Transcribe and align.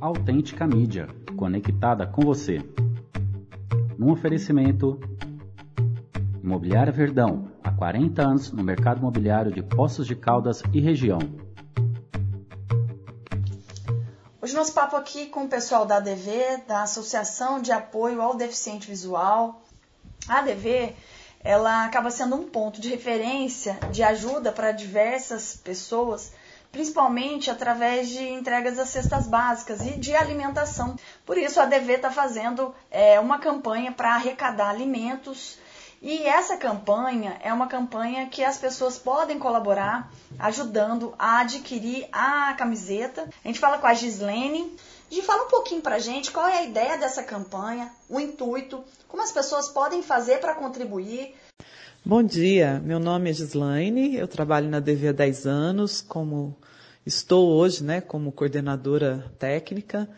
Autêntica 0.00 0.66
Mídia, 0.66 1.08
conectada 1.36 2.06
com 2.06 2.20
você. 2.20 2.58
Num 3.98 4.12
oferecimento 4.12 5.00
Imobiliária 6.42 6.92
Verdão, 6.92 7.50
há 7.64 7.72
40 7.72 8.22
anos 8.22 8.52
no 8.52 8.62
mercado 8.62 8.98
imobiliário 8.98 9.50
de 9.50 9.62
Poços 9.62 10.06
de 10.06 10.14
Caldas 10.14 10.62
e 10.72 10.80
região. 10.80 11.18
Hoje 14.42 14.54
nosso 14.54 14.74
papo 14.74 14.96
aqui 14.96 15.26
com 15.26 15.44
o 15.44 15.48
pessoal 15.48 15.86
da 15.86 15.96
ADV, 15.96 16.64
da 16.68 16.82
Associação 16.82 17.60
de 17.60 17.72
Apoio 17.72 18.20
ao 18.20 18.36
Deficiente 18.36 18.86
Visual. 18.86 19.62
A 20.28 20.40
ADV, 20.40 20.94
ela 21.42 21.86
acaba 21.86 22.10
sendo 22.10 22.36
um 22.36 22.48
ponto 22.48 22.82
de 22.82 22.90
referência, 22.90 23.78
de 23.90 24.02
ajuda 24.02 24.52
para 24.52 24.72
diversas 24.72 25.56
pessoas, 25.56 26.32
principalmente 26.76 27.50
através 27.50 28.10
de 28.10 28.22
entregas 28.22 28.76
das 28.76 28.90
cestas 28.90 29.26
básicas 29.26 29.80
e 29.80 29.92
de 29.92 30.14
alimentação. 30.14 30.94
Por 31.24 31.38
isso 31.38 31.58
a 31.58 31.62
ADV 31.62 31.94
está 31.94 32.10
fazendo 32.10 32.74
é, 32.90 33.18
uma 33.18 33.38
campanha 33.38 33.92
para 33.92 34.14
arrecadar 34.14 34.68
alimentos 34.68 35.58
e 36.02 36.22
essa 36.24 36.58
campanha 36.58 37.38
é 37.42 37.50
uma 37.50 37.66
campanha 37.66 38.26
que 38.26 38.44
as 38.44 38.58
pessoas 38.58 38.98
podem 38.98 39.38
colaborar 39.38 40.12
ajudando 40.38 41.14
a 41.18 41.38
adquirir 41.38 42.06
a 42.12 42.52
camiseta. 42.52 43.26
A 43.42 43.48
gente 43.48 43.58
fala 43.58 43.78
com 43.78 43.86
a 43.86 43.94
Gislene. 43.94 44.76
De 45.08 45.22
fala 45.22 45.44
um 45.44 45.48
pouquinho 45.48 45.80
pra 45.80 45.98
gente 45.98 46.30
qual 46.30 46.46
é 46.46 46.58
a 46.58 46.64
ideia 46.64 46.98
dessa 46.98 47.22
campanha, 47.22 47.90
o 48.08 48.18
intuito, 48.18 48.84
como 49.08 49.22
as 49.22 49.30
pessoas 49.30 49.68
podem 49.68 50.02
fazer 50.02 50.40
para 50.40 50.54
contribuir. 50.54 51.32
Bom 52.08 52.22
dia, 52.22 52.80
meu 52.84 53.00
nome 53.00 53.30
é 53.30 53.32
Gislaine, 53.32 54.14
eu 54.14 54.28
trabalho 54.28 54.68
na 54.68 54.78
DV 54.78 55.08
há 55.08 55.12
10 55.12 55.44
anos, 55.44 56.00
como 56.00 56.56
estou 57.04 57.48
hoje, 57.48 57.82
né, 57.82 58.00
como 58.00 58.30
coordenadora 58.30 59.24
técnica 59.40 60.08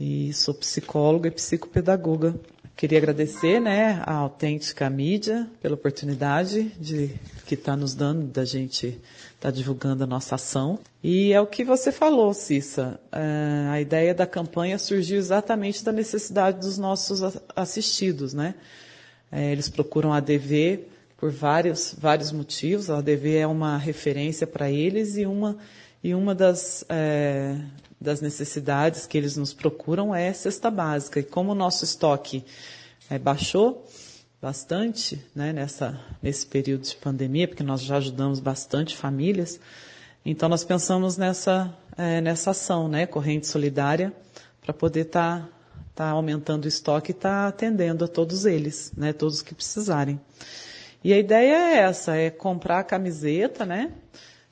e 0.00 0.32
sou 0.32 0.52
psicóloga 0.52 1.28
e 1.28 1.30
psicopedagoga 1.30 2.34
Queria 2.74 2.98
agradecer, 2.98 3.60
né, 3.60 4.02
a 4.04 4.14
Autêntica 4.14 4.90
Mídia 4.90 5.48
pela 5.60 5.74
oportunidade 5.74 6.72
de 6.80 7.14
que 7.46 7.54
está 7.54 7.76
nos 7.76 7.94
dando 7.94 8.26
da 8.26 8.44
gente 8.44 8.88
estar 8.88 9.00
tá 9.38 9.50
divulgando 9.52 10.02
a 10.02 10.06
nossa 10.08 10.34
ação. 10.34 10.80
E 11.04 11.32
é 11.32 11.40
o 11.40 11.46
que 11.46 11.62
você 11.62 11.92
falou, 11.92 12.34
Cissa. 12.34 12.98
É, 13.12 13.68
a 13.70 13.80
ideia 13.80 14.12
da 14.12 14.26
campanha 14.26 14.76
surgiu 14.76 15.18
exatamente 15.18 15.84
da 15.84 15.92
necessidade 15.92 16.58
dos 16.58 16.78
nossos 16.78 17.20
assistidos, 17.54 18.34
né? 18.34 18.56
É, 19.30 19.52
eles 19.52 19.68
procuram 19.68 20.12
a 20.12 20.16
ADV 20.16 20.90
por 21.22 21.30
vários, 21.30 21.94
vários 21.96 22.32
motivos. 22.32 22.90
A 22.90 22.98
ADV 22.98 23.36
é 23.36 23.46
uma 23.46 23.78
referência 23.78 24.44
para 24.44 24.68
eles 24.68 25.16
e 25.16 25.24
uma, 25.24 25.56
e 26.02 26.16
uma 26.16 26.34
das, 26.34 26.84
é, 26.88 27.56
das 28.00 28.20
necessidades 28.20 29.06
que 29.06 29.16
eles 29.16 29.36
nos 29.36 29.54
procuram 29.54 30.12
é 30.12 30.32
cesta 30.32 30.68
básica. 30.68 31.20
E 31.20 31.22
como 31.22 31.52
o 31.52 31.54
nosso 31.54 31.84
estoque 31.84 32.44
é, 33.08 33.20
baixou 33.20 33.86
bastante 34.40 35.24
né, 35.32 35.52
nessa, 35.52 35.96
nesse 36.20 36.44
período 36.44 36.82
de 36.82 36.96
pandemia, 36.96 37.46
porque 37.46 37.62
nós 37.62 37.82
já 37.82 37.98
ajudamos 37.98 38.40
bastante 38.40 38.96
famílias, 38.96 39.60
então 40.26 40.48
nós 40.48 40.64
pensamos 40.64 41.16
nessa, 41.16 41.72
é, 41.96 42.20
nessa 42.20 42.50
ação, 42.50 42.88
né, 42.88 43.06
corrente 43.06 43.46
solidária, 43.46 44.12
para 44.60 44.74
poder 44.74 45.02
estar 45.02 45.42
tá, 45.42 45.48
tá 45.94 46.08
aumentando 46.08 46.64
o 46.64 46.68
estoque 46.68 47.12
e 47.12 47.14
estar 47.14 47.44
tá 47.44 47.46
atendendo 47.46 48.04
a 48.04 48.08
todos 48.08 48.44
eles, 48.44 48.92
né, 48.96 49.12
todos 49.12 49.40
que 49.40 49.54
precisarem. 49.54 50.18
E 51.04 51.12
a 51.12 51.18
ideia 51.18 51.54
é 51.54 51.78
essa, 51.78 52.16
é 52.16 52.30
comprar 52.30 52.78
a 52.78 52.84
camiseta, 52.84 53.66
né, 53.66 53.92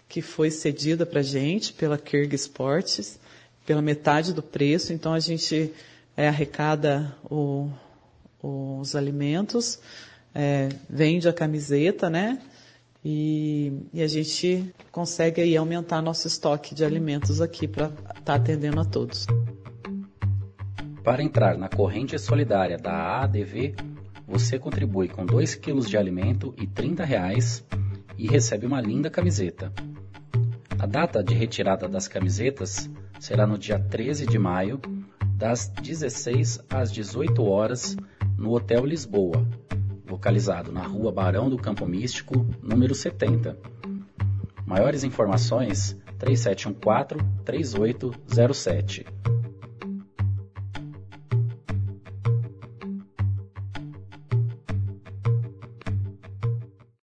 que 0.08 0.20
foi 0.20 0.50
cedida 0.50 1.06
para 1.06 1.22
gente 1.22 1.72
pela 1.72 1.96
Kirg 1.96 2.34
Sports, 2.34 3.20
pela 3.64 3.80
metade 3.80 4.32
do 4.32 4.42
preço, 4.42 4.92
então 4.92 5.12
a 5.12 5.20
gente 5.20 5.72
é, 6.16 6.26
arrecada 6.26 7.14
o, 7.30 7.70
os 8.42 8.96
alimentos, 8.96 9.78
é, 10.34 10.68
vende 10.88 11.28
a 11.28 11.32
camiseta, 11.32 12.10
né? 12.10 12.40
E, 13.04 13.72
e, 13.94 14.02
a 14.02 14.06
gente 14.06 14.74
consegue 14.92 15.40
aí 15.40 15.56
aumentar 15.56 16.02
nosso 16.02 16.26
estoque 16.26 16.74
de 16.74 16.84
alimentos 16.84 17.40
aqui 17.40 17.66
para 17.66 17.86
estar 17.86 18.14
tá 18.22 18.34
atendendo 18.34 18.78
a 18.80 18.84
todos. 18.84 19.26
Para 21.02 21.22
entrar 21.22 21.56
na 21.56 21.68
corrente 21.68 22.18
solidária 22.18 22.76
da 22.76 23.22
ADV, 23.22 23.74
você 24.30 24.60
contribui 24.60 25.08
com 25.08 25.26
2 25.26 25.56
kg 25.56 25.80
de 25.80 25.96
alimento 25.96 26.54
e 26.56 26.64
30 26.64 27.04
reais 27.04 27.66
e 28.16 28.28
recebe 28.28 28.64
uma 28.64 28.80
linda 28.80 29.10
camiseta. 29.10 29.72
A 30.78 30.86
data 30.86 31.20
de 31.20 31.34
retirada 31.34 31.88
das 31.88 32.06
camisetas 32.06 32.88
será 33.18 33.44
no 33.44 33.58
dia 33.58 33.76
13 33.76 34.26
de 34.26 34.38
maio, 34.38 34.80
das 35.34 35.68
16 35.68 36.60
às 36.70 36.92
18 36.92 37.42
horas, 37.42 37.96
no 38.38 38.54
Hotel 38.54 38.86
Lisboa, 38.86 39.44
localizado 40.08 40.70
na 40.70 40.82
Rua 40.82 41.10
Barão 41.10 41.50
do 41.50 41.56
Campo 41.56 41.84
Místico, 41.84 42.46
número 42.62 42.94
70. 42.94 43.58
Maiores 44.64 45.02
informações 45.02 45.98
3714 46.18 47.24
3807. 47.44 49.06